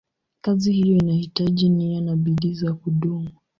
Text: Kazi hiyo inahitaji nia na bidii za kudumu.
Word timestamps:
Kazi 0.41 0.71
hiyo 0.73 0.97
inahitaji 0.97 1.69
nia 1.69 2.01
na 2.01 2.15
bidii 2.15 2.53
za 2.53 2.73
kudumu. 2.73 3.29